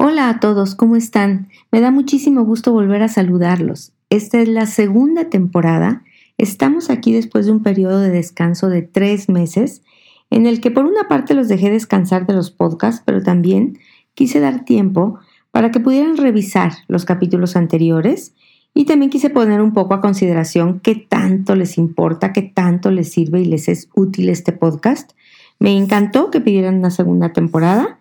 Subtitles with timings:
[0.00, 1.48] Hola a todos, ¿cómo están?
[1.72, 3.90] Me da muchísimo gusto volver a saludarlos.
[4.10, 6.04] Esta es la segunda temporada.
[6.36, 9.82] Estamos aquí después de un periodo de descanso de tres meses,
[10.30, 13.80] en el que por una parte los dejé descansar de los podcasts, pero también
[14.14, 15.18] quise dar tiempo
[15.50, 18.34] para que pudieran revisar los capítulos anteriores
[18.74, 23.10] y también quise poner un poco a consideración qué tanto les importa, qué tanto les
[23.10, 25.10] sirve y les es útil este podcast.
[25.58, 27.98] Me encantó que pidieran una segunda temporada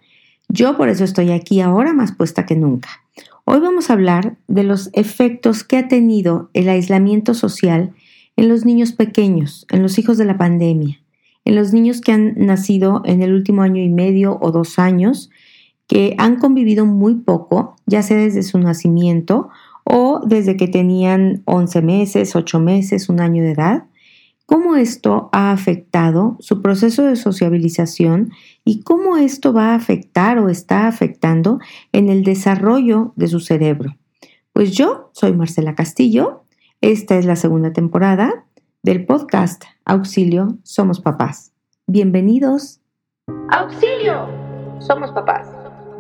[0.50, 2.89] yo por eso estoy aquí ahora más puesta que nunca.
[3.46, 7.93] Hoy vamos a hablar de los efectos que ha tenido el aislamiento social
[8.36, 11.00] en los niños pequeños, en los hijos de la pandemia,
[11.46, 15.29] en los niños que han nacido en el último año y medio o dos años,
[15.87, 19.50] que han convivido muy poco, ya sea desde su nacimiento
[19.86, 23.86] o desde que tenían 11 meses, 8 meses, un año de edad,
[24.47, 28.32] cómo esto ha afectado su proceso de sociabilización
[28.64, 31.60] y cómo esto va a afectar o está afectando
[31.92, 33.97] en el desarrollo de su cerebro.
[34.53, 36.45] Pues yo soy Marcela Castillo,
[36.80, 38.45] esta es la segunda temporada
[38.84, 41.52] del podcast Auxilio, Somos Papás.
[41.86, 42.80] Bienvenidos.
[43.50, 44.30] Auxilio,
[44.80, 45.45] Somos Papás.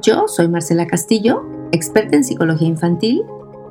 [0.01, 3.23] Yo soy Marcela Castillo, experta en psicología infantil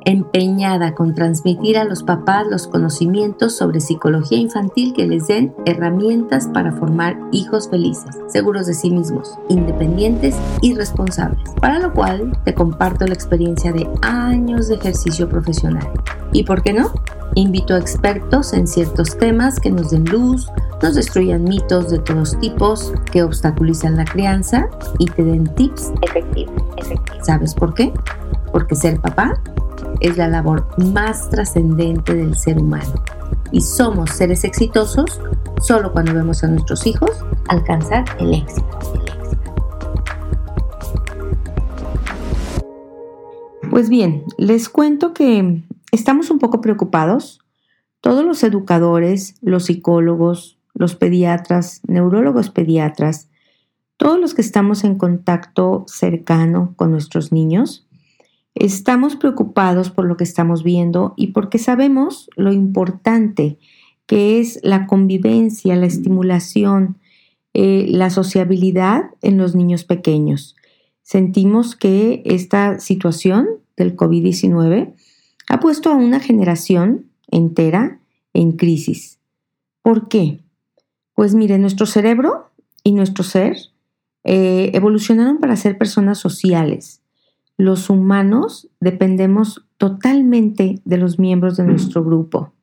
[0.07, 6.47] empeñada con transmitir a los papás los conocimientos sobre psicología infantil que les den herramientas
[6.53, 12.53] para formar hijos felices, seguros de sí mismos, independientes y responsables, para lo cual te
[12.53, 15.85] comparto la experiencia de años de ejercicio profesional.
[16.31, 16.89] ¿Y por qué no?
[17.35, 20.49] Invito a expertos en ciertos temas que nos den luz,
[20.81, 26.55] nos destruyan mitos de todos tipos que obstaculizan la crianza y te den tips efectivos.
[27.23, 27.91] ¿Sabes por qué?
[28.53, 29.33] Porque ser papá
[29.99, 32.93] es la labor más trascendente del ser humano.
[33.51, 35.21] Y somos seres exitosos
[35.61, 37.11] solo cuando vemos a nuestros hijos
[37.47, 38.79] alcanzar el éxito.
[43.69, 47.41] Pues bien, les cuento que estamos un poco preocupados.
[48.01, 53.29] Todos los educadores, los psicólogos, los pediatras, neurólogos pediatras,
[53.97, 57.86] todos los que estamos en contacto cercano con nuestros niños,
[58.59, 63.59] Estamos preocupados por lo que estamos viendo y porque sabemos lo importante
[64.07, 66.97] que es la convivencia, la estimulación,
[67.53, 70.55] eh, la sociabilidad en los niños pequeños.
[71.03, 74.95] Sentimos que esta situación del COVID-19
[75.49, 77.99] ha puesto a una generación entera
[78.33, 79.19] en crisis.
[79.83, 80.39] ¿Por qué?
[81.13, 82.49] Pues mire, nuestro cerebro
[82.83, 83.57] y nuestro ser
[84.23, 87.01] eh, evolucionaron para ser personas sociales
[87.57, 92.53] los humanos dependemos totalmente de los miembros de nuestro grupo.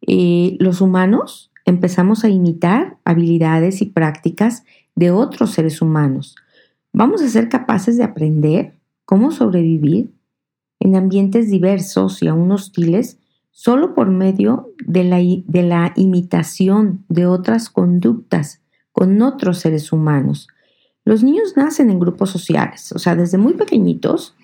[0.00, 6.36] los humanos empezamos a imitar habilidades y prácticas de otros seres humanos.
[6.92, 8.74] Vamos a ser capaces de aprender
[9.04, 10.10] cómo sobrevivir
[10.80, 13.18] en ambientes diversos y aún hostiles
[13.50, 18.62] solo por medio de la, de la imitación de otras conductas
[18.92, 20.48] con otros seres humanos.
[21.08, 24.34] Los niños nacen en grupos sociales, o sea, desde muy pequeñitos,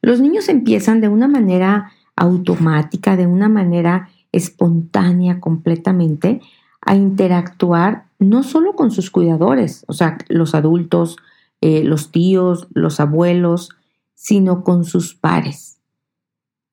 [0.00, 6.40] los niños empiezan de una manera automática, de una manera espontánea completamente,
[6.80, 11.18] a interactuar no solo con sus cuidadores, o sea, los adultos,
[11.60, 13.68] eh, los tíos, los abuelos,
[14.14, 15.80] sino con sus pares.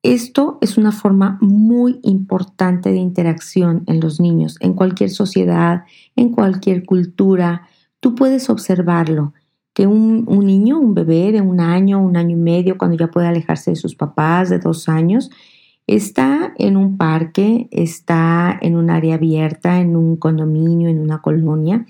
[0.03, 5.83] Esto es una forma muy importante de interacción en los niños, en cualquier sociedad,
[6.15, 7.67] en cualquier cultura,
[8.03, 9.31] Tú puedes observarlo,
[9.73, 13.27] que un, niño, un bebé de un año, un año y medio, cuando ya puede
[13.27, 15.31] alejarse de sus papás, de dos años,
[15.87, 21.85] está en un parque, está en un área abierta, en un condominio, en una colonia,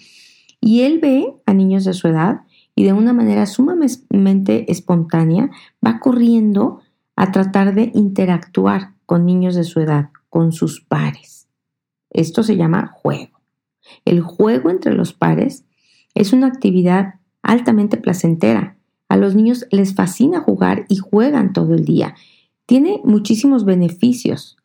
[0.61, 2.41] y él ve a niños de su edad
[2.75, 5.49] y de una manera sumamente espontánea
[5.83, 6.81] va corriendo
[7.15, 11.47] a tratar de interactuar con niños de su edad, con sus pares.
[12.11, 13.41] Esto se llama juego.
[14.05, 15.65] El juego entre los pares
[16.15, 18.77] es una actividad altamente placentera.
[19.09, 22.15] A los niños les fascina jugar y juegan todo el día.
[22.65, 24.57] Tiene muchísimos beneficios.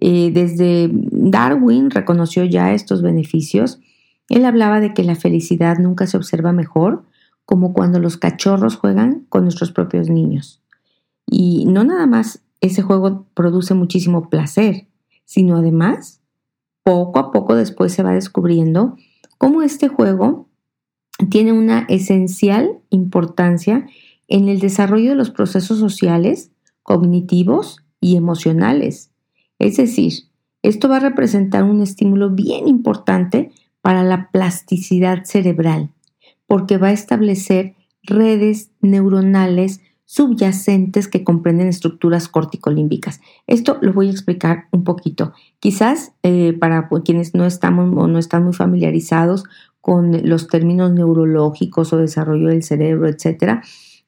[0.00, 3.80] Eh, desde Darwin reconoció ya estos beneficios.
[4.28, 7.04] Él hablaba de que la felicidad nunca se observa mejor
[7.44, 10.62] como cuando los cachorros juegan con nuestros propios niños.
[11.26, 14.86] Y no nada más ese juego produce muchísimo placer,
[15.24, 16.20] sino además,
[16.84, 18.96] poco a poco después se va descubriendo
[19.38, 20.49] cómo este juego
[21.28, 23.86] tiene una esencial importancia
[24.28, 26.50] en el desarrollo de los procesos sociales,
[26.82, 29.10] cognitivos y emocionales.
[29.58, 30.12] Es decir,
[30.62, 33.50] esto va a representar un estímulo bien importante
[33.82, 35.90] para la plasticidad cerebral,
[36.46, 43.20] porque va a establecer redes neuronales subyacentes que comprenden estructuras corticolímbicas.
[43.46, 45.32] Esto lo voy a explicar un poquito.
[45.60, 49.44] Quizás eh, para quienes no estamos o no están muy familiarizados
[49.80, 53.62] con los términos neurológicos o desarrollo del cerebro, etcétera,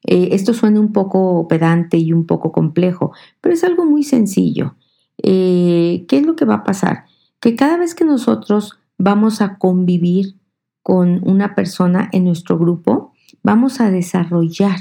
[0.05, 4.75] eh, esto suena un poco pedante y un poco complejo, pero es algo muy sencillo.
[5.21, 7.05] Eh, ¿Qué es lo que va a pasar?
[7.39, 10.35] Que cada vez que nosotros vamos a convivir
[10.81, 14.77] con una persona en nuestro grupo, vamos a desarrollar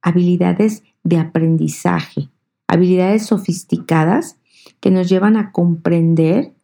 [0.00, 2.30] habilidades de aprendizaje,
[2.66, 4.38] habilidades sofisticadas
[4.80, 6.54] que nos llevan a comprender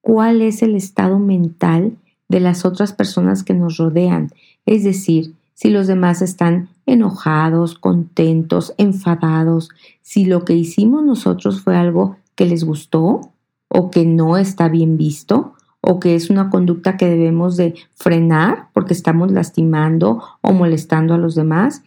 [0.00, 1.96] cuál es el estado mental
[2.30, 4.30] de las otras personas que nos rodean.
[4.64, 9.68] Es decir, si los demás están enojados, contentos, enfadados,
[10.00, 13.32] si lo que hicimos nosotros fue algo que les gustó
[13.68, 18.68] o que no está bien visto o que es una conducta que debemos de frenar
[18.72, 21.82] porque estamos lastimando o molestando a los demás.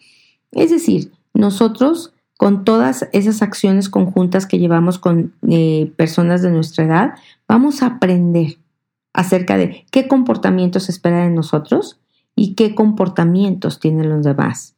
[0.51, 6.84] Es decir, nosotros con todas esas acciones conjuntas que llevamos con eh, personas de nuestra
[6.84, 7.13] edad,
[7.48, 8.57] vamos a aprender
[9.13, 12.00] acerca de qué comportamientos espera de nosotros
[12.36, 14.75] y qué comportamientos tienen los demás.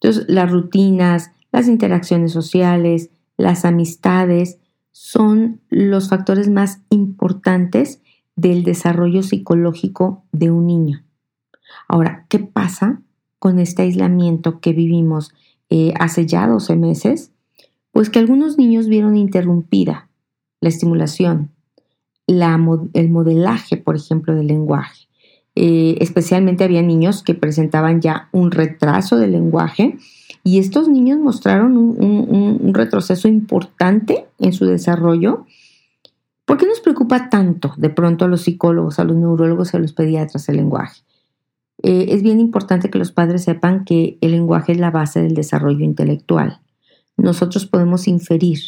[0.00, 4.58] Entonces, las rutinas, las interacciones sociales, las amistades
[4.92, 8.00] son los factores más importantes
[8.34, 11.04] del desarrollo psicológico de un niño.
[11.88, 13.00] Ahora, ¿qué pasa
[13.38, 15.32] con este aislamiento que vivimos
[15.68, 17.32] eh, hace ya 12 meses?
[17.92, 20.08] Pues que algunos niños vieron interrumpida
[20.60, 21.50] la estimulación,
[22.26, 25.06] el modelaje, por ejemplo, del lenguaje.
[25.58, 29.96] Eh, especialmente había niños que presentaban ya un retraso del lenguaje
[30.44, 35.46] y estos niños mostraron un, retroceso importante en su desarrollo.
[36.44, 39.94] ¿Por qué nos preocupa tanto de pronto a los psicólogos, a los neurólogos a los
[39.94, 41.00] pediatras el lenguaje?
[41.82, 45.34] Eh, es bien importante que los padres sepan que el lenguaje es la base del
[45.34, 46.60] desarrollo intelectual.
[47.16, 48.58] Nosotros podemos inferir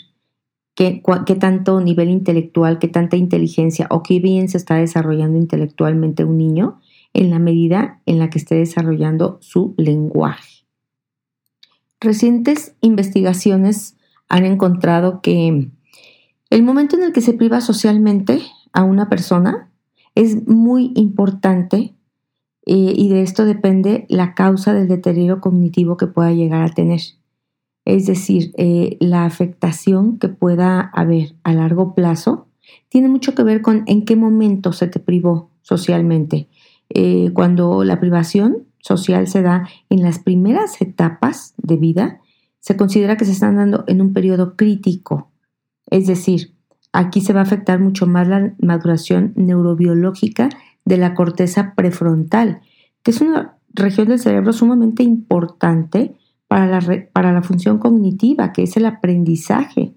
[0.78, 6.38] qué, tanto nivel intelectual, qué tanta inteligencia o qué bien se está desarrollando intelectualmente un
[6.38, 6.80] niño
[7.14, 10.66] en la medida en la que esté desarrollando su lenguaje.
[12.00, 13.96] Recientes investigaciones
[14.28, 15.68] han encontrado que
[16.50, 18.40] el momento en el que se priva socialmente
[18.72, 19.72] a una persona
[20.14, 21.96] es muy importante
[22.66, 27.00] eh, y de esto depende la causa del deterioro cognitivo que pueda llegar a tener
[27.88, 32.46] es decir, eh, la afectación que pueda haber a largo plazo,
[32.90, 36.50] tiene mucho que ver con en qué momento se te privó socialmente.
[36.90, 42.20] Eh, cuando la privación social se da en las primeras etapas de vida,
[42.60, 45.30] se considera que se están dando en un periodo crítico.
[45.90, 46.54] Es decir,
[46.92, 50.50] aquí se va a afectar mucho más la maduración neurobiológica
[50.84, 52.60] de la corteza prefrontal,
[53.02, 56.18] que es una región del cerebro sumamente importante
[56.48, 59.94] para la, para la función cognitiva, que es el aprendizaje.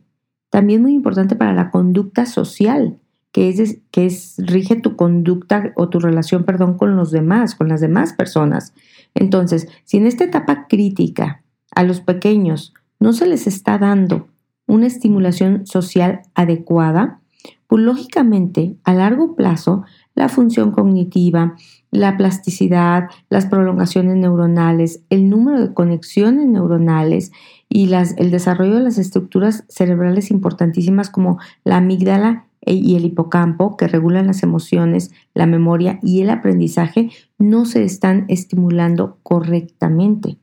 [0.49, 2.99] También muy importante para la conducta social,
[3.31, 7.69] que es, que es, rige tu conducta o tu relación, perdón, con los demás, con
[7.69, 8.73] las demás personas.
[9.15, 11.41] Entonces, si en esta etapa crítica
[11.73, 14.27] a los pequeños no se les está dando
[14.67, 17.21] una estimulación social adecuada,
[17.67, 19.85] pues lógicamente a largo plazo
[20.21, 21.55] la función cognitiva,
[21.89, 27.31] la plasticidad, las prolongaciones neuronales, el número de conexiones neuronales
[27.69, 33.77] y el desarrollo de las estructuras cerebrales importantísimas como la amígdala e, y el hipocampo,
[33.77, 37.09] que regulan las emociones, la memoria y el aprendizaje,
[37.39, 40.37] no se están estimulando correctamente.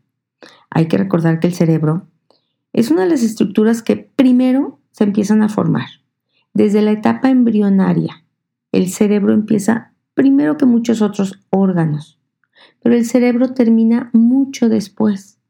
[0.70, 2.08] Hay que recordar que el cerebro
[2.73, 5.87] es una de las estructuras que primero se empiezan a formar.
[6.52, 8.25] Desde la etapa embrionaria,
[8.78, 12.20] el cerebro empieza primero que muchos otros órganos,
[12.80, 15.40] pero el cerebro termina mucho después.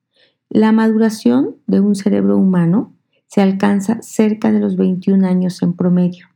[0.49, 2.95] La maduración de un cerebro humano
[3.27, 6.29] se alcanza cerca de los 21 años en promedio.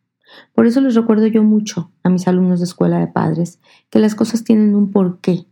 [0.55, 3.59] Por eso les recuerdo yo mucho a mis alumnos de escuela de padres
[3.89, 5.47] que las cosas tienen un porqué,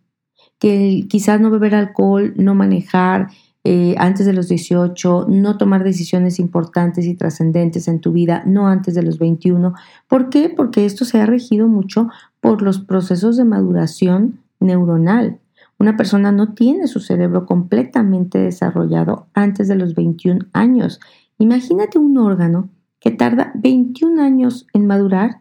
[0.59, 3.29] que quizás no beber alcohol, no manejar,
[3.63, 8.69] eh, antes de los 18, no tomar decisiones importantes y trascendentes en tu vida, no
[8.69, 9.75] antes de los 21.
[10.09, 10.49] ¿Por qué?
[10.49, 12.09] Porque esto se ha regido mucho
[12.41, 15.39] por los procesos de maduración neuronal.
[15.79, 21.01] Una persona no tiene su cerebro completamente desarrollado antes de los 21 años.
[21.39, 25.41] Imagínate un órgano que tarda 21 años en madurar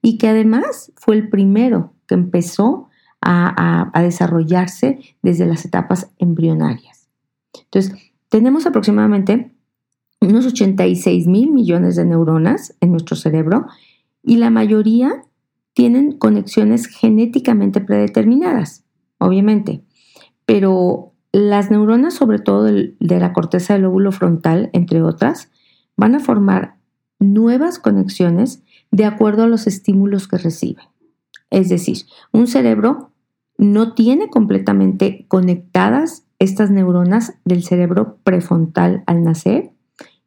[0.00, 2.88] y que además fue el primero que empezó
[3.20, 6.97] a desarrollarse desde las etapas embrionarias.
[7.54, 7.94] Entonces,
[8.28, 9.54] tenemos aproximadamente
[10.20, 13.66] unos 86 mil millones de neuronas en nuestro cerebro
[14.22, 15.22] y la mayoría
[15.72, 18.84] tienen conexiones genéticamente predeterminadas,
[19.18, 19.84] obviamente.
[20.44, 25.50] Pero las neuronas, sobre todo de la corteza del lóbulo frontal, entre otras,
[25.96, 26.78] van a formar
[27.18, 30.84] nuevas conexiones de acuerdo a los estímulos que reciben.
[31.50, 31.98] Es decir,
[32.32, 33.12] un cerebro
[33.56, 39.72] no tiene completamente conectadas estas neuronas del cerebro prefrontal al nacer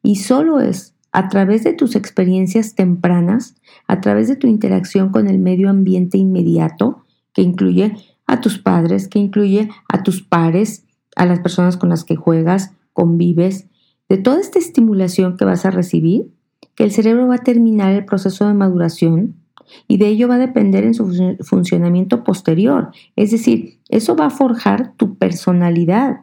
[0.02, 3.54] y solo es a través de tus experiencias tempranas,
[3.86, 7.04] a través de tu interacción con el medio ambiente inmediato,
[7.34, 7.94] que incluye
[8.26, 10.84] a tus padres, que incluye a tus pares,
[11.16, 13.66] a las personas con las que juegas, convives,
[14.08, 16.32] de toda esta estimulación que vas a recibir,
[16.74, 19.41] que el cerebro va a terminar el proceso de maduración
[19.88, 22.90] y de ello va a depender en su funcionamiento posterior.
[23.16, 26.22] Es decir, eso va a forjar tu personalidad,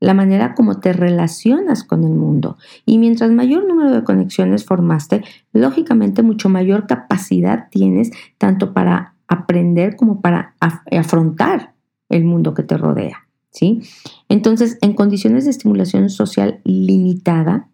[0.00, 2.56] la manera como te relacionas con el mundo.
[2.86, 9.96] Y mientras mayor número de conexiones formaste, lógicamente mucho mayor capacidad tienes tanto para aprender
[9.96, 10.54] como para
[10.90, 11.74] afrontar
[12.08, 13.28] el mundo que te rodea.
[13.50, 13.82] ¿sí?
[14.28, 17.68] Entonces, en condiciones de estimulación social limitada,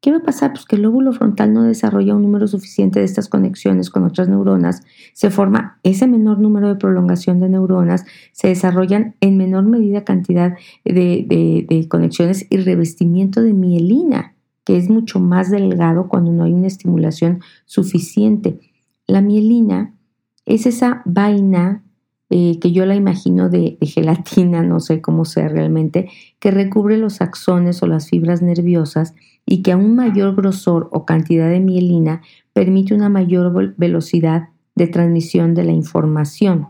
[0.00, 0.52] ¿Qué va a pasar?
[0.52, 4.28] Pues que el lóbulo frontal no desarrolla un número suficiente de estas conexiones con otras
[4.28, 10.04] neuronas, se forma ese menor número de prolongación de neuronas, se desarrollan en menor medida
[10.04, 16.44] cantidad de, de conexiones y revestimiento de mielina, que es mucho más delgado cuando no
[16.44, 18.60] hay una estimulación suficiente.
[19.08, 19.94] La mielina
[20.46, 21.82] es esa vaina
[22.30, 27.22] eh, que yo la imagino de, gelatina, no sé cómo sea realmente, que recubre los
[27.22, 29.14] axones o las fibras nerviosas
[29.46, 32.20] y que a un mayor grosor o cantidad de mielina
[32.52, 36.68] permite una mayor velocidad de transmisión de la información.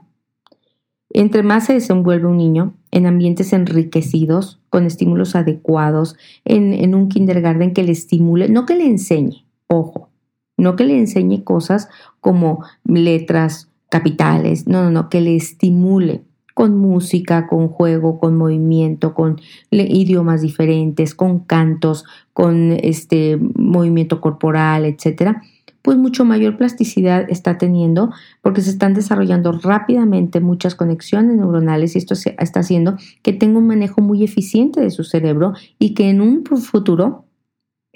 [1.10, 7.08] Entre más se desenvuelve un niño en ambientes enriquecidos, con estímulos adecuados, en, en un
[7.08, 10.08] kindergarten que le estimule, no que le enseñe, ojo,
[10.56, 11.88] no que le enseñe cosas
[12.20, 19.14] como letras, capitales, no, no, no, que le estimule con música, con juego, con movimiento,
[19.14, 19.40] con
[19.70, 25.42] idiomas diferentes, con cantos, con este movimiento corporal, etcétera,
[25.82, 28.10] pues mucho mayor plasticidad está teniendo
[28.42, 33.68] porque se están desarrollando rápidamente muchas conexiones neuronales y esto está haciendo que tenga un
[33.68, 37.24] manejo muy eficiente de su cerebro y que en un futuro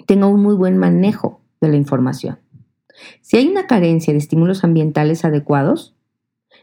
[0.07, 2.42] tenga un muy buen manejo de la información.
[3.21, 5.95] Si hay una carencia de estímulos ambientales adecuados,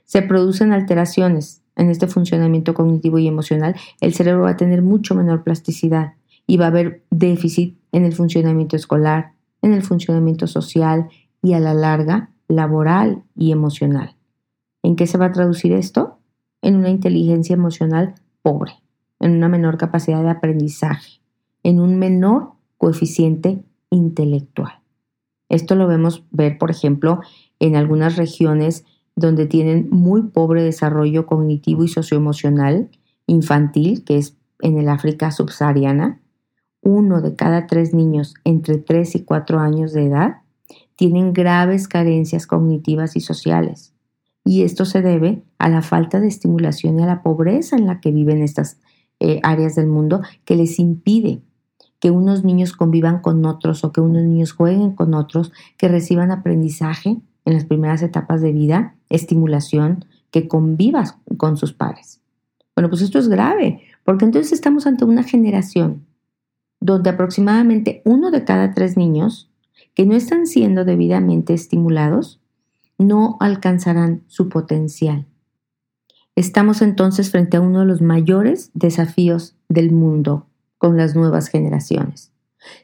[0.05, 5.15] se producen alteraciones en este funcionamiento cognitivo y emocional, el cerebro va a tener mucho
[5.15, 6.15] menor plasticidad
[6.47, 9.33] y va a haber déficit en el funcionamiento escolar,
[9.63, 11.09] en el funcionamiento social
[11.43, 14.17] y a la larga laboral y emocional.
[14.83, 16.19] ¿En qué se va a traducir esto?
[16.61, 18.73] En una inteligencia emocional pobre,
[19.21, 21.21] en una menor capacidad de aprendizaje,
[21.63, 24.80] en un menor coeficiente intelectual.
[25.51, 27.21] Esto lo vemos ver, por ejemplo,
[27.59, 28.85] en algunas regiones
[29.17, 32.89] donde tienen muy pobre desarrollo cognitivo y socioemocional
[33.27, 36.21] infantil, que es en el África subsahariana.
[36.83, 40.37] Uno de cada tres niños entre 3 y 4 años de edad
[40.97, 43.93] tienen graves carencias cognitivas y sociales.
[44.45, 48.01] Y esto se debe a la falta de estimulación y a la pobreza en la
[48.01, 48.79] que viven estas
[49.19, 51.43] eh, áreas del mundo que les impide
[52.01, 56.33] que unos niños convivan con otros o que unos niños jueguen con otros, que reciban
[56.33, 62.21] aprendizaje en las primeras etapas de vida, estimulación, que convivas con sus pares.
[62.75, 66.07] Bueno, pues esto es grave, porque entonces estamos ante una generación
[66.81, 69.51] donde aproximadamente uno de cada tres niños
[69.95, 72.41] que no están siendo debidamente estimulados
[72.97, 75.27] no alcanzarán su potencial.
[76.37, 80.47] Estamos entonces frente a uno de los mayores desafíos del mundo
[80.81, 82.33] con las nuevas generaciones.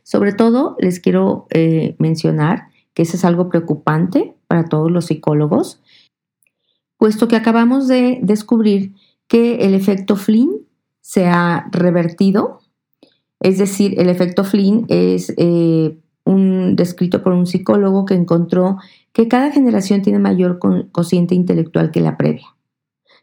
[0.03, 5.81] Sobre todo, les quiero eh, mencionar que eso es algo preocupante para todos los psicólogos,
[6.99, 8.93] puesto que acabamos de descubrir
[9.29, 10.51] que el efecto Flynn
[11.01, 12.61] se ha revertido,
[13.41, 18.77] es decir, el efecto Flynn es eh, un, descrito por un psicólogo que encontró
[19.15, 20.59] que cada generación tiene mayor
[20.93, 22.57] cociente intelectual que la previa.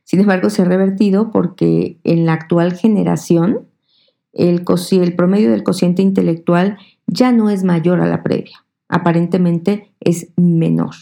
[0.04, 3.68] Sin embargo, se ha revertido porque en la actual generación
[4.34, 10.30] el, el promedio del cociente intelectual ya no es mayor a la previa, aparentemente es
[10.36, 10.96] menor.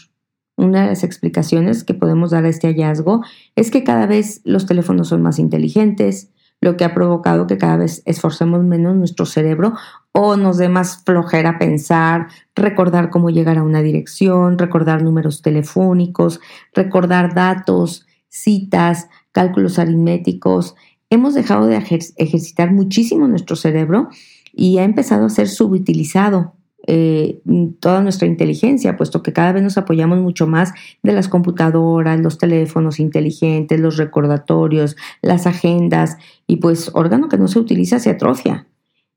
[0.56, 3.22] Una de las explicaciones que podemos dar a este hallazgo
[3.56, 7.76] es que cada vez los teléfonos son más inteligentes, lo que ha provocado que cada
[7.76, 9.74] vez esforcemos menos nuestro cerebro
[10.12, 16.40] o nos dé más flojera pensar, recordar cómo llegar a una dirección, recordar números telefónicos,
[16.72, 20.76] recordar datos, citas, cálculos aritméticos,
[21.12, 24.08] hemos dejado de ejercitar muchísimo nuestro cerebro
[24.54, 26.54] y ha empezado a ser subutilizado
[26.86, 27.40] eh,
[27.80, 32.38] toda nuestra inteligencia, puesto que cada vez nos apoyamos mucho más de las computadoras, los
[32.38, 36.16] teléfonos inteligentes, los recordatorios, las agendas,
[36.46, 38.66] y pues órgano que no se utiliza se atrofia.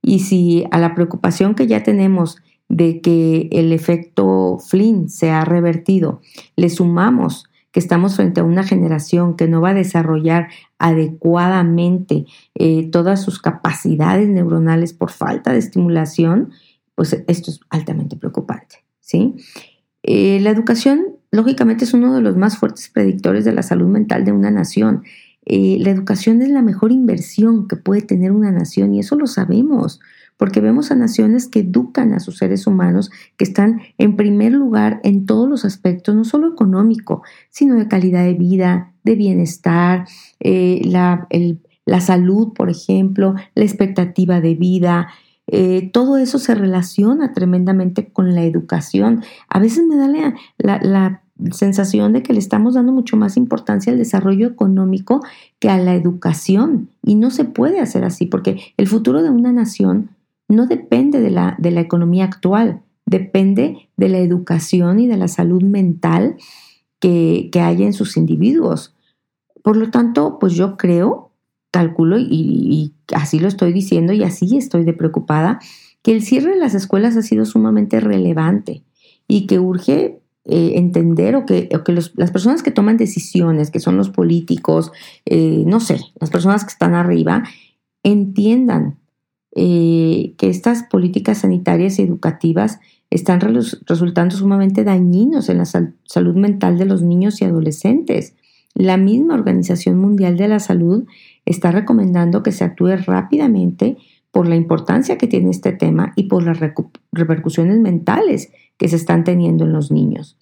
[0.02, 2.38] Y si a la preocupación que ya tenemos
[2.68, 6.22] de que el efecto Flynn se ha revertido,
[6.58, 7.46] le sumamos
[7.76, 10.48] que estamos frente a una generación que no va a desarrollar
[10.80, 16.52] adecuadamente eh, todas sus capacidades neuronales por falta de estimulación,
[16.96, 18.86] pues esto es altamente preocupante.
[19.02, 19.36] ¿sí?
[20.04, 24.24] Eh, la educación, lógicamente, es uno de los más fuertes predictores de la salud mental
[24.24, 25.04] de una nación.
[25.46, 29.28] Eh, la educación es la mejor inversión que puede tener una nación y eso lo
[29.28, 30.00] sabemos,
[30.38, 35.00] porque vemos a naciones que educan a sus seres humanos, que están en primer lugar
[35.04, 40.08] en todos los aspectos, no solo económico, sino de calidad de vida, de bienestar,
[40.40, 41.28] eh, la,
[41.86, 45.08] la salud, por ejemplo, la expectativa de vida,
[45.48, 49.24] eh, todo eso se relaciona tremendamente con la educación.
[49.48, 50.08] A veces me da
[50.58, 55.22] la, sensación de que le estamos dando mucho más importancia al desarrollo económico
[55.60, 56.90] que a la educación.
[57.04, 60.12] Y no se puede hacer así, porque el futuro de una nación
[60.48, 65.28] no depende de la, de la economía actual, depende de la educación y de la
[65.28, 66.38] salud mental
[67.00, 68.96] que, que haya en sus individuos.
[69.64, 71.26] Por lo tanto, pues yo creo
[71.76, 75.60] calculo, y, así lo estoy diciendo y así estoy de preocupada,
[76.04, 78.82] que el cierre de las escuelas ha sido sumamente relevante
[79.28, 83.98] y que urge eh, entender o que, que las personas que toman decisiones, que son
[83.98, 84.94] los políticos,
[85.26, 87.44] eh, no sé, las personas que están arriba,
[88.04, 88.98] entiendan
[89.56, 96.78] eh, que estas políticas sanitarias y educativas están resultando sumamente dañinos en la salud mental
[96.78, 98.36] de los niños y adolescentes.
[98.74, 101.06] La misma Organización Mundial de la Salud
[101.46, 103.98] está recomendando que se actúe rápidamente
[104.32, 106.60] por la importancia que tiene este tema y por las
[107.14, 110.38] repercusiones mentales que se están teniendo en los niños.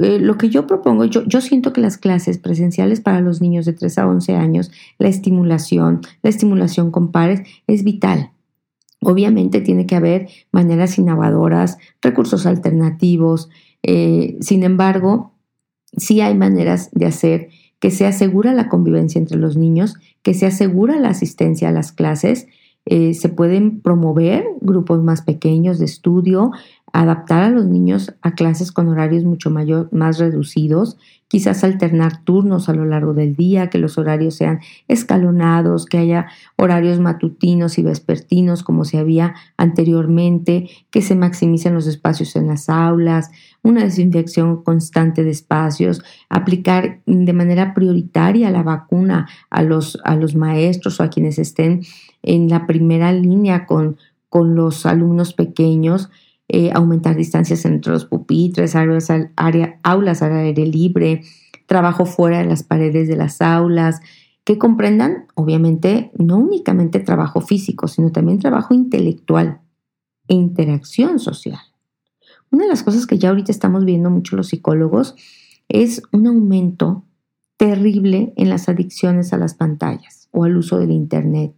[0.00, 3.66] Eh, lo que yo propongo, yo, yo siento que las clases presenciales para los niños
[3.66, 8.30] de 3 a 11 años, la estimulación, la estimulación con pares es vital.
[9.00, 13.50] Obviamente tiene que haber maneras innovadoras, recursos alternativos.
[13.82, 15.34] Eh, sin embargo,
[15.96, 20.46] sí hay maneras de hacer que se asegura la convivencia entre los niños, que se
[20.46, 22.46] asegura la asistencia a las clases,
[22.86, 26.52] eh, se pueden promover grupos más pequeños de estudio,
[27.00, 30.96] adaptar a los niños a clases con horarios mucho mayor, más reducidos,
[31.28, 36.26] quizás alternar turnos a lo largo del día, que los horarios sean escalonados, que haya
[36.56, 42.68] horarios matutinos y vespertinos como se había anteriormente, que se maximicen los espacios en las
[42.68, 43.30] aulas,
[43.62, 50.34] una desinfección constante de espacios, aplicar de manera prioritaria la vacuna a los, a los
[50.34, 51.82] maestros o a quienes estén
[52.22, 56.10] en la primera línea con, con los alumnos pequeños,
[56.48, 58.90] eh, aumentar distancias entre los pupitres, al,
[59.82, 61.22] aulas al aire libre,
[61.66, 64.00] trabajo fuera de las paredes de las aulas,
[64.44, 69.60] que comprendan, obviamente, no únicamente trabajo físico, sino también trabajo intelectual
[70.28, 71.58] e interacción social.
[72.52, 75.16] Una de las cosas que ya ahorita estamos viendo mucho los psicólogos
[75.68, 77.04] es un aumento
[77.56, 81.52] terrible en las adicciones a las pantallas o al uso del Internet,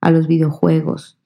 [0.00, 1.17] a los videojuegos,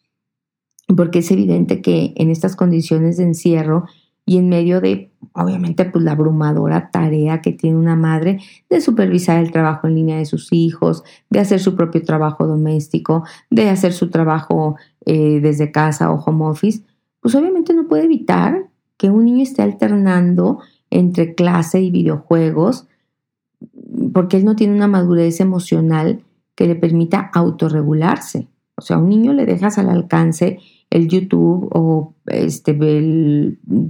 [0.88, 3.86] porque es evidente que en estas condiciones de encierro
[4.24, 8.40] y en medio de, obviamente, pues la abrumadora tarea que tiene una madre
[8.70, 13.24] de supervisar el trabajo en línea de sus hijos, de hacer su propio trabajo doméstico,
[13.50, 16.82] de hacer su trabajo eh, desde casa o home office,
[17.20, 22.86] pues obviamente no puede evitar que un niño esté alternando entre clase y videojuegos
[24.12, 26.22] porque él no tiene una madurez emocional
[26.54, 28.48] que le permita autorregularse.
[28.82, 30.58] O sea, a un niño le dejas al alcance
[30.90, 32.76] el YouTube o este,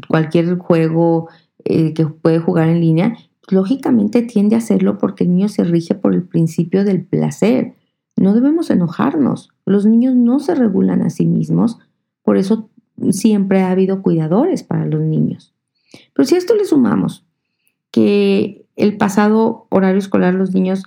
[0.06, 1.28] cualquier juego
[1.64, 3.16] eh, que puede jugar en línea,
[3.48, 7.74] lógicamente tiende a hacerlo porque el niño se rige por el principio del placer.
[8.16, 9.48] No debemos enojarnos.
[9.64, 11.78] Los niños no se regulan a sí mismos,
[12.22, 12.68] por eso
[13.10, 15.54] siempre ha habido cuidadores para los niños.
[16.12, 17.24] Pero si a esto le sumamos
[17.90, 20.84] que el pasado horario escolar los niños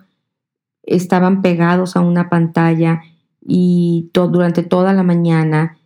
[0.84, 3.02] estaban pegados a una pantalla
[3.46, 5.78] y durante toda la mañana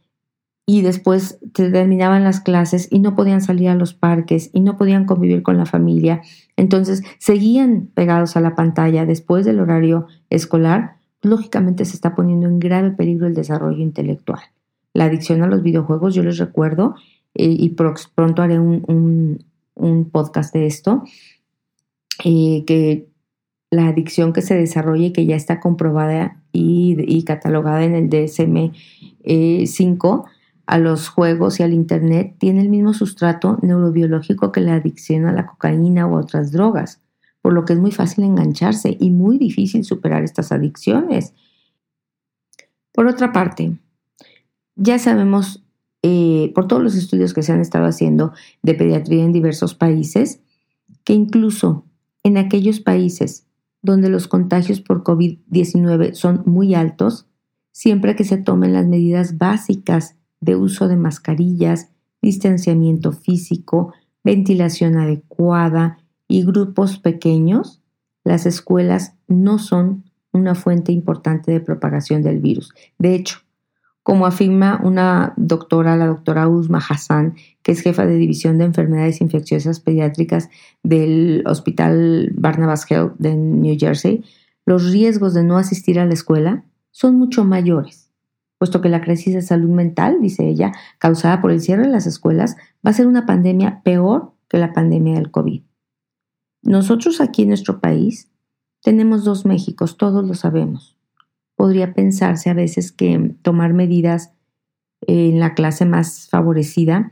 [0.72, 5.06] y después terminaban las clases y no podían salir a los parques y no podían
[5.06, 6.22] convivir con la familia.
[6.58, 10.98] Entonces seguían pegados a la pantalla después del horario escolar.
[11.24, 14.42] Lógicamente se está poniendo en grave peligro el desarrollo intelectual.
[14.94, 16.94] La adicción a los videojuegos, yo les recuerdo,
[17.34, 19.44] eh, y pronto haré un,
[20.12, 21.04] podcast de esto,
[22.24, 23.10] eh, que
[23.72, 28.74] la adicción que se desarrolla y que ya está comprobada y, catalogada en el DSM-5
[29.24, 30.30] eh,
[30.66, 35.34] a los juegos y al Internet tiene el mismo sustrato neurobiológico que la adicción a
[35.34, 37.02] la cocaína a otras drogas,
[37.42, 41.34] por lo que es muy fácil engancharse y muy difícil superar estas adicciones.
[42.92, 43.78] Por otra parte,
[44.76, 45.64] ya sabemos
[46.04, 48.32] eh, por todos los estudios que se han estado haciendo
[48.62, 50.42] de pediatría en diversos países,
[51.04, 51.86] que incluso
[52.24, 53.49] en aquellos países
[53.82, 57.28] donde los contagios por COVID-19 son muy altos,
[57.72, 61.90] siempre que se tomen las medidas básicas de uso de mascarillas,
[62.22, 67.82] distanciamiento físico, ventilación adecuada y grupos pequeños,
[68.24, 72.74] las escuelas no son una fuente importante de propagación del virus.
[72.98, 73.40] De hecho,
[74.10, 79.22] como afirma una doctora, la doctora Uzma Hassan, que es jefa de división de enfermedades
[79.22, 80.50] infecciosas pediátricas
[80.82, 84.24] del Hospital Barnabas Health de New Jersey,
[84.66, 88.12] los riesgos de no asistir a la escuela son mucho mayores,
[88.58, 92.08] puesto que la crisis de salud mental, dice ella, causada por el cierre de las
[92.08, 95.62] escuelas, va a ser una pandemia peor que la pandemia del COVID.
[96.64, 98.32] Nosotros aquí en nuestro país
[98.82, 100.99] tenemos dos Méxicos, todos lo sabemos
[101.60, 104.32] podría pensarse a veces que tomar medidas
[105.02, 107.12] en la clase más favorecida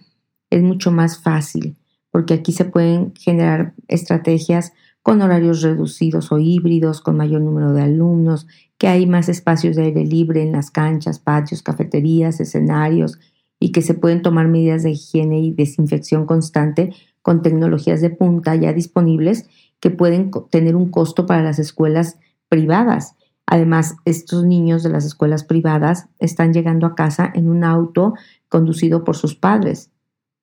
[0.49, 1.75] es mucho más fácil,
[2.11, 4.71] porque aquí se pueden generar estrategias
[5.03, 9.83] con horarios reducidos o híbridos, con mayor número de alumnos, que hay más espacios de
[9.83, 13.19] aire libre en las canchas, patios, cafeterías, escenarios,
[13.59, 18.55] y que se pueden tomar medidas de higiene y desinfección constante con tecnologías de punta
[18.55, 19.49] ya disponibles
[19.81, 23.16] que pueden tener un costo para las escuelas privadas
[23.47, 28.13] Además, estos niños de las escuelas privadas están llegando a casa en un auto
[28.49, 29.89] conducido por sus padres,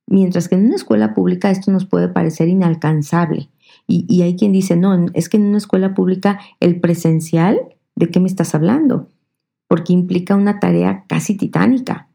[0.07, 3.51] mientras que en una escuela pública esto nos puede parecer inalcanzable.
[3.87, 7.61] Y, hay quien dice, no, es que en una escuela pública el presencial,
[7.95, 9.09] ¿de qué me estás hablando?
[9.69, 12.09] Porque implica una tarea casi titánica,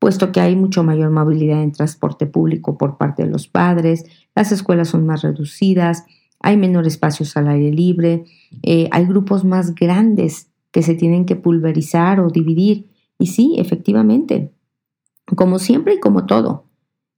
[0.00, 4.50] puesto que hay mucho mayor movilidad en transporte público por parte de los padres, las
[4.50, 6.04] escuelas son más reducidas,
[6.42, 8.24] hay menor espacios al aire libre,
[8.62, 12.90] eh, hay grupos más grandes que se tienen que pulverizar o dividir.
[13.18, 14.52] Y sí, efectivamente,
[15.36, 16.66] como siempre y como todo,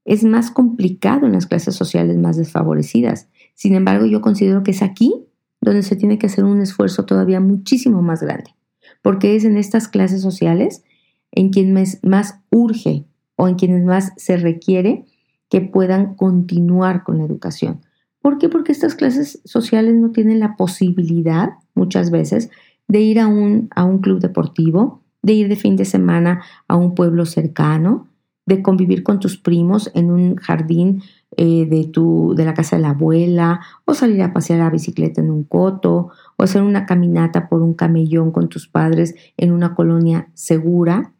[0.04, 3.28] es más complicado en las clases sociales más desfavorecidas.
[3.54, 5.14] Sin embargo, yo considero que es aquí
[5.60, 8.54] donde se tiene que hacer un esfuerzo todavía muchísimo más grande,
[9.02, 10.84] porque es en estas clases sociales
[11.32, 13.06] en quienes más urge
[13.36, 15.06] o en quienes más se requiere
[15.48, 17.80] que puedan continuar con la educación.
[18.24, 18.48] ¿Por qué?
[18.48, 22.48] Porque estas clases sociales no tienen la posibilidad, muchas veces,
[22.88, 26.74] de ir a un, a un club deportivo, de ir de fin de semana a
[26.74, 28.08] un pueblo cercano,
[28.46, 31.02] de convivir con tus primos en un jardín
[31.36, 35.20] eh, de, tu, de la casa de la abuela, o salir a pasear a bicicleta
[35.20, 36.08] en un coto,
[36.38, 41.12] o hacer una caminata por un camellón con tus padres en una colonia segura,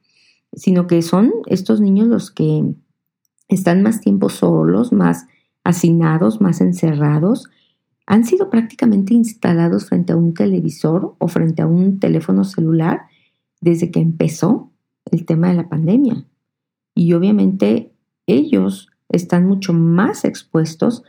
[0.54, 2.64] sino que son estos niños los que
[3.48, 5.26] están más tiempo solos, más
[5.64, 7.48] hacinados, más encerrados,
[8.06, 13.02] han sido prácticamente instalados frente a un televisor o frente a un teléfono celular
[13.60, 14.70] desde que empezó
[15.10, 16.24] el tema de la pandemia.
[16.94, 17.92] Y obviamente
[18.26, 21.02] ellos están mucho más expuestos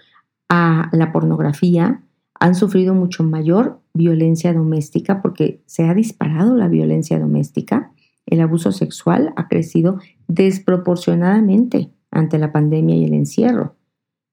[0.50, 2.02] a la pornografía,
[2.40, 7.92] han sufrido mucho mayor violencia doméstica porque se ha disparado la violencia doméstica,
[8.26, 13.76] el abuso sexual ha crecido desproporcionadamente ante la pandemia y el encierro.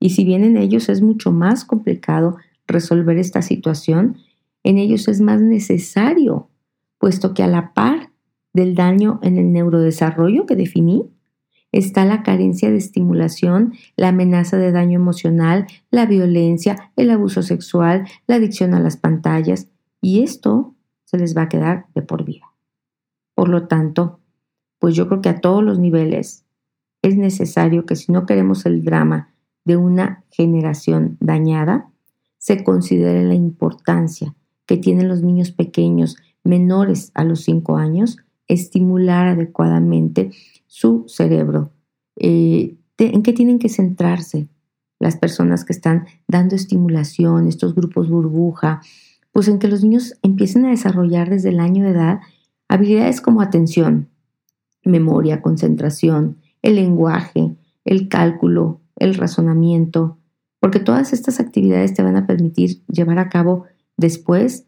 [0.03, 2.37] Y si bien en ellos es mucho más complicado
[2.67, 4.17] resolver esta situación,
[4.65, 6.49] en ellos es más necesario,
[6.99, 8.11] puesto que a la par
[8.53, 11.09] del daño en el neurodesarrollo que definí,
[11.71, 18.09] está la carencia de estimulación, la amenaza de daño emocional, la violencia, el abuso sexual,
[18.27, 19.69] la adicción a las pantallas,
[20.01, 22.47] y esto se les va a quedar de por vida.
[23.37, 24.19] Por lo tanto,
[24.81, 26.45] pues yo creo que a todos los niveles
[27.03, 29.32] es necesario que si no queremos el drama
[29.65, 31.91] de una generación dañada,
[32.39, 34.35] se considere la importancia
[34.67, 38.17] que tienen los niños pequeños menores a los 5 años
[38.49, 40.31] estimular adecuadamente
[40.67, 41.73] su cerebro.
[42.17, 44.49] Eh, ¿En qué tienen que centrarse
[44.99, 48.81] las personas que están dando estimulación, estos grupos burbuja?
[49.33, 52.21] Pues en que los niños empiecen a desarrollar desde el año de edad
[52.69, 54.09] habilidades como atención,
[54.85, 60.19] memoria, concentración, el lenguaje, el cálculo, el razonamiento,
[60.61, 63.65] porque todas estas actividades te van a permitir llevar a cabo
[63.97, 64.67] después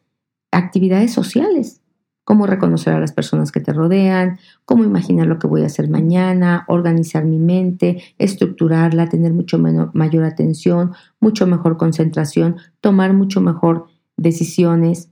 [0.51, 1.81] actividades sociales,
[2.25, 5.89] como reconocer a las personas que te rodean, cómo imaginar lo que voy a hacer
[5.89, 13.87] mañana, organizar mi mente, estructurarla, tener mucho mayor atención, mucho mejor concentración, tomar mucho mejor
[14.17, 15.11] decisiones.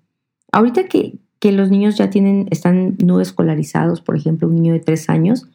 [0.51, 4.81] Ahorita que, que los niños ya tienen, están no escolarizados, por ejemplo, un niño de
[4.81, 5.47] tres años,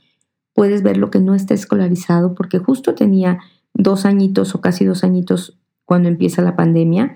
[0.58, 3.40] puedes ver lo que no está escolarizado porque justo tenía
[3.78, 7.16] dos añitos o casi dos añitos cuando empieza la pandemia.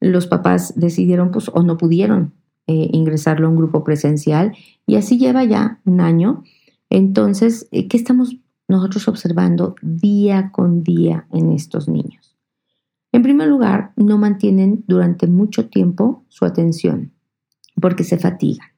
[0.00, 2.32] Los papás decidieron pues o no pudieron
[2.66, 6.42] eh, ingresarlo a un grupo presencial y así lleva ya un año.
[6.90, 12.36] Entonces, eh, ¿qué estamos nosotros observando día con día en estos niños?
[13.12, 17.12] En primer lugar, no mantienen durante mucho tiempo su atención
[17.80, 18.68] porque se fatigan.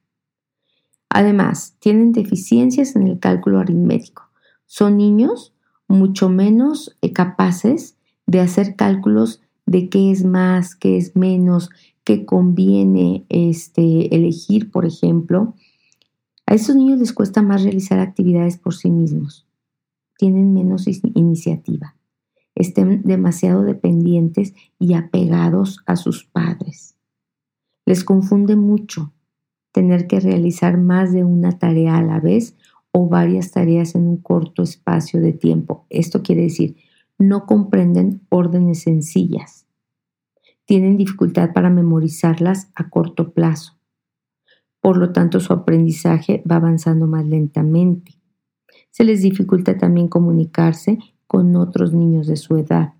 [1.09, 4.29] Además, tienen deficiencias en el cálculo aritmético.
[4.65, 5.50] Son niños
[5.91, 11.69] mucho menos eh, capaces de hacer cálculos de qué es más, qué es menos,
[12.03, 15.55] qué conviene este, elegir, por ejemplo.
[16.45, 19.47] A esos niños les cuesta más realizar actividades por sí mismos.
[20.17, 21.95] Tienen menos iniciativa.
[22.55, 26.95] Estén demasiado dependientes y apegados a sus padres.
[27.85, 29.13] Les confunde mucho
[29.71, 32.55] tener que realizar más de una tarea a la vez
[32.91, 35.85] o varias tareas en un corto espacio de tiempo.
[35.89, 36.75] Esto quiere decir,
[37.17, 39.67] no comprenden órdenes sencillas.
[40.65, 43.77] Tienen dificultad para memorizarlas a corto plazo.
[44.81, 48.19] Por lo tanto, su aprendizaje va avanzando más lentamente.
[48.89, 52.93] Se les dificulta también comunicarse con otros niños de su edad.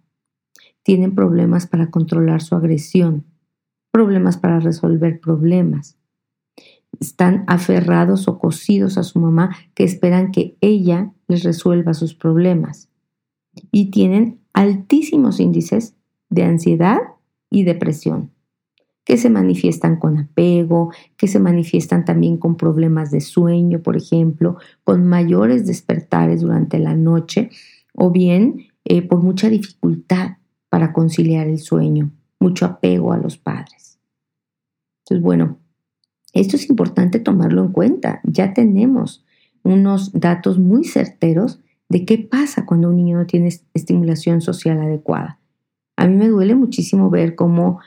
[0.84, 3.26] Tienen problemas para controlar su agresión,
[3.92, 5.98] problemas para resolver problemas.
[7.00, 12.90] Están aferrados o cosidos a su mamá que esperan que ella les resuelva sus problemas.
[13.72, 15.96] Y tienen altísimos índices
[16.30, 17.00] de ansiedad
[17.50, 18.32] y depresión
[19.04, 24.58] que se manifiestan con apego, que se manifiestan también con problemas de sueño, por ejemplo,
[24.84, 27.50] con mayores despertares durante la noche
[27.94, 30.38] o bien eh, por mucha dificultad
[30.70, 34.00] para conciliar el sueño, mucho apego a los padres.
[35.04, 35.58] Entonces, bueno,
[36.34, 38.22] esto es importante tomarlo en cuenta.
[38.24, 39.24] Ya tenemos
[39.64, 45.40] unos datos muy certeros de qué pasa cuando un niño no tiene estimulación social adecuada.
[45.98, 47.80] A mí me duele muchísimo ver cómo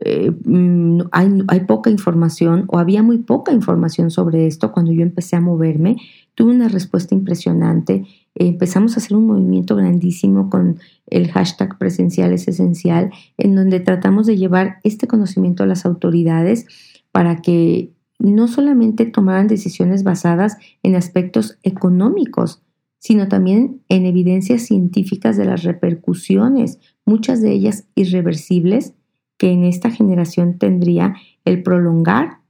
[0.00, 5.36] eh, mm, hay, poca información o había muy poca información sobre esto cuando yo empecé
[5.36, 5.96] a moverme.
[6.34, 8.04] Tuve una respuesta impresionante.
[8.34, 14.26] empezamos a hacer un movimiento grandísimo con el hashtag presencial es esencial, en donde tratamos
[14.26, 16.66] de llevar este conocimiento a las autoridades
[17.12, 22.62] para que no solamente tomaran decisiones basadas en aspectos económicos,
[22.98, 28.94] sino también en evidencias científicas de las repercusiones, muchas de ellas irreversibles,
[29.36, 32.40] que en esta generación tendría el prolongar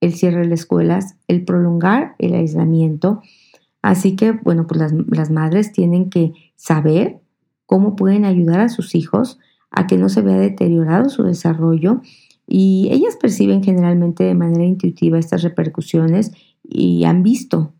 [0.00, 3.22] el cierre de las escuelas, el prolongar el aislamiento.
[3.82, 7.20] Así que, bueno, pues las, madres tienen que saber
[7.64, 9.38] cómo pueden ayudar a sus hijos
[9.70, 12.02] a que no se vea deteriorado su desarrollo
[12.46, 16.32] y ellas perciben generalmente de manera intuitiva estas repercusiones
[16.62, 17.74] y han visto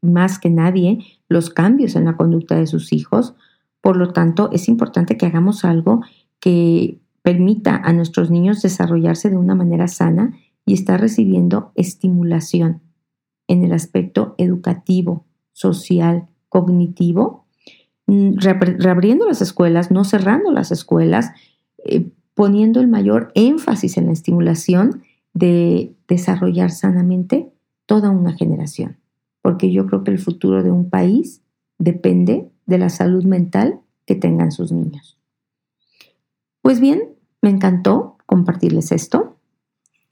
[0.00, 0.98] más que nadie
[1.28, 3.34] los cambios en la conducta de sus hijos.
[3.80, 6.02] Por lo tanto, es importante que hagamos algo
[6.40, 12.82] que permita a nuestros niños desarrollarse de una manera sana y estar recibiendo estimulación
[13.48, 17.46] en el aspecto educativo, social, cognitivo,
[18.06, 21.30] mm, reabriendo las escuelas, no cerrando las escuelas,
[21.84, 25.02] eh, poniendo el mayor énfasis en la estimulación
[25.34, 27.52] de desarrollar sanamente
[27.86, 28.98] toda una generación,
[29.42, 31.42] porque yo creo que el futuro de un país
[31.78, 35.18] depende de la salud mental que tengan sus niños.
[36.60, 39.36] Pues bien, me encantó compartirles esto.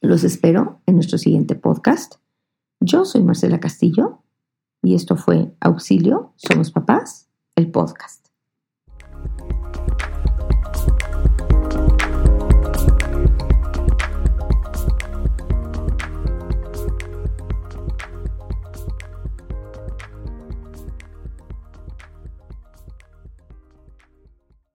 [0.01, 2.17] Los espero en nuestro siguiente podcast.
[2.81, 4.23] Yo soy Marcela Castillo
[4.83, 8.29] y esto fue Auxilio, Somos Papás, el podcast.